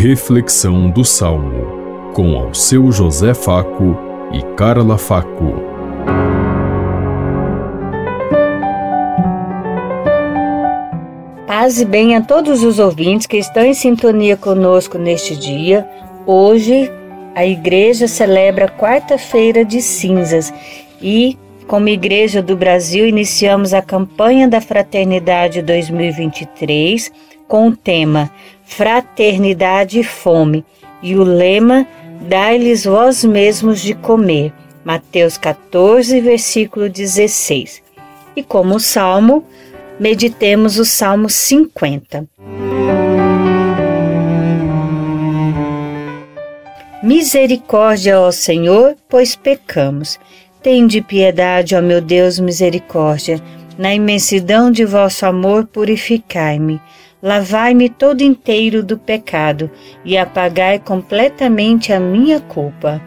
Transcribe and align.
Reflexão 0.00 0.88
do 0.88 1.04
Salmo, 1.04 2.12
com 2.14 2.36
ao 2.36 2.54
seu 2.54 2.92
José 2.92 3.34
Faco 3.34 3.98
e 4.32 4.40
Carla 4.54 4.96
Faco. 4.96 5.54
Paz 11.48 11.80
e 11.80 11.84
bem 11.84 12.14
a 12.14 12.20
todos 12.20 12.62
os 12.62 12.78
ouvintes 12.78 13.26
que 13.26 13.38
estão 13.38 13.64
em 13.64 13.74
sintonia 13.74 14.36
conosco 14.36 14.98
neste 14.98 15.34
dia. 15.34 15.84
Hoje, 16.24 16.88
a 17.34 17.44
igreja 17.44 18.06
celebra 18.06 18.68
quarta-feira 18.68 19.64
de 19.64 19.82
cinzas 19.82 20.54
e 21.02 21.36
como 21.66 21.88
Igreja 21.88 22.40
do 22.40 22.56
Brasil, 22.56 23.06
iniciamos 23.06 23.74
a 23.74 23.82
campanha 23.82 24.48
da 24.48 24.60
Fraternidade 24.60 25.60
2023 25.60 27.12
com 27.48 27.68
o 27.68 27.76
tema 27.76 28.30
Fraternidade 28.68 29.98
e 29.98 30.04
Fome 30.04 30.64
e 31.02 31.16
o 31.16 31.24
lema 31.24 31.86
Dai-lhes 32.20 32.84
vós 32.84 33.24
mesmos 33.24 33.80
de 33.80 33.94
comer. 33.94 34.52
Mateus 34.84 35.36
14, 35.36 36.20
versículo 36.20 36.88
16. 36.88 37.82
E 38.36 38.42
como 38.42 38.78
salmo, 38.78 39.44
meditemos 39.98 40.78
o 40.78 40.84
Salmo 40.84 41.28
50. 41.28 42.28
Misericórdia, 47.02 48.20
ó 48.20 48.30
Senhor, 48.30 48.96
pois 49.08 49.34
pecamos 49.34 50.18
Tende 50.62 51.00
piedade, 51.00 51.76
ó 51.76 51.80
meu 51.80 52.00
Deus, 52.00 52.40
misericórdia. 52.40 53.40
Na 53.78 53.94
imensidão 53.94 54.72
de 54.72 54.84
vosso 54.84 55.24
amor, 55.24 55.64
purificai-me. 55.64 56.80
Lavai-me 57.22 57.88
todo 57.88 58.22
inteiro 58.22 58.82
do 58.82 58.98
pecado 58.98 59.70
e 60.04 60.18
apagai 60.18 60.80
completamente 60.80 61.92
a 61.92 62.00
minha 62.00 62.40
culpa. 62.40 63.00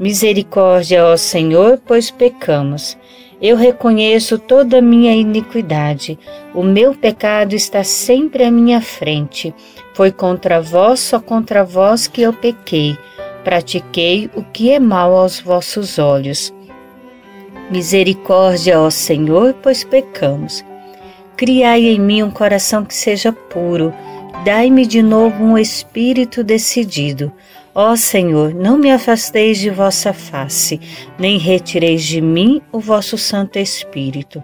Misericórdia, 0.00 1.04
ó 1.04 1.18
Senhor, 1.18 1.78
pois 1.86 2.10
pecamos. 2.10 2.96
Eu 3.42 3.58
reconheço 3.58 4.38
toda 4.38 4.78
a 4.78 4.82
minha 4.82 5.14
iniquidade. 5.14 6.18
O 6.54 6.62
meu 6.62 6.94
pecado 6.94 7.54
está 7.54 7.84
sempre 7.84 8.42
à 8.42 8.50
minha 8.50 8.80
frente. 8.80 9.54
Foi 9.92 10.10
contra 10.10 10.62
vós, 10.62 11.00
só 11.00 11.20
contra 11.20 11.62
vós 11.62 12.06
que 12.06 12.22
eu 12.22 12.32
pequei. 12.32 12.96
Pratiquei 13.44 14.30
o 14.34 14.42
que 14.42 14.70
é 14.70 14.80
mal 14.80 15.14
aos 15.14 15.40
vossos 15.40 15.98
olhos. 15.98 16.55
Misericórdia, 17.68 18.80
ó 18.80 18.90
Senhor, 18.90 19.52
pois 19.54 19.82
pecamos. 19.82 20.64
Criai 21.36 21.86
em 21.86 22.00
mim 22.00 22.22
um 22.22 22.30
coração 22.30 22.84
que 22.84 22.94
seja 22.94 23.32
puro, 23.32 23.92
dai-me 24.44 24.86
de 24.86 25.02
novo 25.02 25.42
um 25.42 25.58
espírito 25.58 26.44
decidido. 26.44 27.32
Ó 27.74 27.96
Senhor, 27.96 28.54
não 28.54 28.78
me 28.78 28.92
afasteis 28.92 29.58
de 29.58 29.68
vossa 29.68 30.12
face, 30.12 30.80
nem 31.18 31.38
retireis 31.38 32.04
de 32.04 32.20
mim 32.20 32.62
o 32.70 32.78
vosso 32.78 33.18
Santo 33.18 33.58
Espírito. 33.58 34.42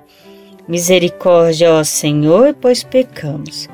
Misericórdia, 0.67 1.73
ó 1.73 1.85
Senhor, 1.85 2.55
pois 2.61 2.83
pecamos. 2.83 3.69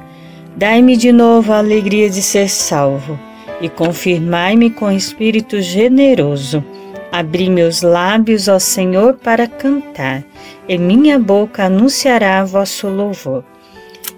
Dai-me 0.57 0.95
de 0.95 1.11
novo 1.11 1.55
a 1.55 1.59
alegria 1.59 2.11
de 2.11 2.21
ser 2.21 2.51
salvo 2.51 3.19
e 3.62 3.69
confirmai-me 3.69 4.69
com 4.69 4.93
espírito 4.93 5.61
generoso 5.62 6.62
Abri 7.11 7.48
meus 7.48 7.83
lábios, 7.83 8.48
ó 8.48 8.59
Senhor, 8.59 9.14
para 9.14 9.47
cantar, 9.47 10.25
e 10.69 10.77
minha 10.77 11.19
boca 11.19 11.65
anunciará 11.65 12.45
vosso 12.45 12.89
louvor. 12.89 13.45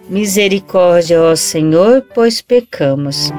Misericórdia, 0.09 1.23
ó 1.23 1.37
Senhor, 1.37 2.05
pois 2.13 2.43
pecamos. 2.43 3.33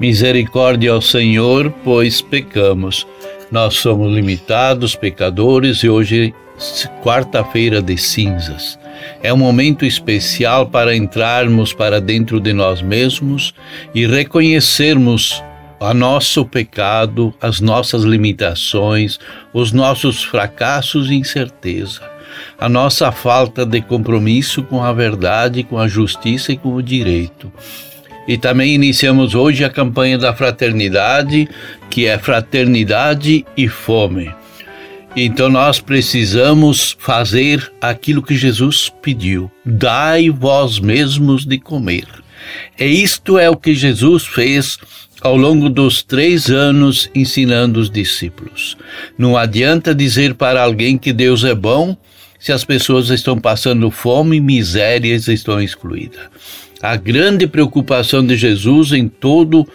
Misericórdia 0.00 0.92
ao 0.92 1.02
Senhor, 1.02 1.70
pois 1.84 2.22
pecamos. 2.22 3.06
Nós 3.50 3.74
somos 3.74 4.14
limitados, 4.14 4.94
pecadores, 4.94 5.78
e 5.78 5.88
hoje 5.88 6.32
quarta-feira 7.02 7.82
de 7.82 7.96
cinzas. 7.96 8.78
É 9.22 9.32
um 9.32 9.36
momento 9.36 9.84
especial 9.84 10.66
para 10.66 10.94
entrarmos 10.94 11.72
para 11.72 12.00
dentro 12.00 12.38
de 12.38 12.52
nós 12.52 12.82
mesmos 12.82 13.54
e 13.94 14.06
reconhecermos 14.06 15.42
o 15.80 15.94
nosso 15.94 16.44
pecado, 16.44 17.34
as 17.40 17.60
nossas 17.60 18.02
limitações, 18.02 19.18
os 19.52 19.72
nossos 19.72 20.22
fracassos 20.22 21.10
e 21.10 21.14
incerteza, 21.14 22.02
a 22.58 22.68
nossa 22.68 23.10
falta 23.10 23.64
de 23.64 23.80
compromisso 23.80 24.62
com 24.62 24.82
a 24.82 24.92
verdade, 24.92 25.64
com 25.64 25.78
a 25.78 25.88
justiça 25.88 26.52
e 26.52 26.56
com 26.56 26.74
o 26.74 26.82
direito. 26.82 27.50
E 28.30 28.38
também 28.38 28.76
iniciamos 28.76 29.34
hoje 29.34 29.64
a 29.64 29.68
campanha 29.68 30.16
da 30.16 30.32
fraternidade, 30.32 31.48
que 31.90 32.06
é 32.06 32.16
Fraternidade 32.16 33.44
e 33.56 33.66
Fome. 33.66 34.32
Então 35.16 35.48
nós 35.48 35.80
precisamos 35.80 36.96
fazer 37.00 37.72
aquilo 37.80 38.22
que 38.22 38.36
Jesus 38.36 38.88
pediu: 39.02 39.50
dai 39.66 40.30
vós 40.30 40.78
mesmos 40.78 41.44
de 41.44 41.58
comer. 41.58 42.06
E 42.78 42.84
isto 43.02 43.36
é 43.36 43.50
o 43.50 43.56
que 43.56 43.74
Jesus 43.74 44.24
fez 44.24 44.78
ao 45.20 45.36
longo 45.36 45.68
dos 45.68 46.00
três 46.00 46.48
anos 46.48 47.10
ensinando 47.12 47.80
os 47.80 47.90
discípulos. 47.90 48.76
Não 49.18 49.36
adianta 49.36 49.92
dizer 49.92 50.34
para 50.34 50.62
alguém 50.62 50.96
que 50.96 51.12
Deus 51.12 51.42
é 51.42 51.52
bom 51.52 51.96
se 52.38 52.52
as 52.52 52.62
pessoas 52.62 53.10
estão 53.10 53.36
passando 53.40 53.90
fome 53.90 54.36
e 54.36 54.40
misérias 54.40 55.26
estão 55.26 55.60
excluídas. 55.60 56.30
A 56.82 56.96
grande 56.96 57.46
preocupação 57.46 58.26
de 58.26 58.36
Jesus 58.36 58.92
em 58.92 59.06
todo 59.06 59.66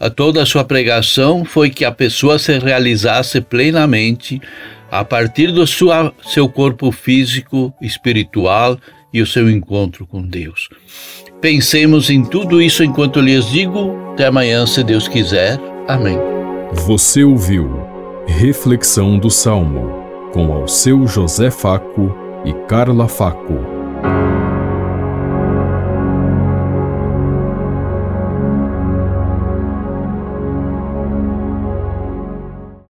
a 0.00 0.08
toda 0.08 0.42
a 0.42 0.46
sua 0.46 0.64
pregação 0.64 1.44
foi 1.44 1.70
que 1.70 1.84
a 1.84 1.90
pessoa 1.90 2.38
se 2.38 2.56
realizasse 2.58 3.40
plenamente 3.40 4.40
a 4.90 5.04
partir 5.04 5.52
do 5.52 5.66
sua, 5.66 6.12
seu 6.24 6.48
corpo 6.48 6.92
físico, 6.92 7.74
espiritual 7.80 8.78
e 9.12 9.20
o 9.20 9.26
seu 9.26 9.50
encontro 9.50 10.06
com 10.06 10.22
Deus. 10.22 10.68
Pensemos 11.40 12.10
em 12.10 12.24
tudo 12.24 12.62
isso 12.62 12.84
enquanto 12.84 13.20
lhes 13.20 13.48
digo. 13.50 13.96
Até 14.12 14.26
amanhã, 14.26 14.66
se 14.66 14.82
Deus 14.82 15.08
quiser. 15.08 15.58
Amém. 15.86 16.18
Você 16.86 17.24
ouviu 17.24 17.86
Reflexão 18.26 19.18
do 19.18 19.30
Salmo 19.30 20.04
com 20.32 20.52
ao 20.52 20.68
seu 20.68 21.06
José 21.06 21.50
Faco 21.50 22.14
e 22.44 22.52
Carla 22.68 23.08
Faco. 23.08 23.77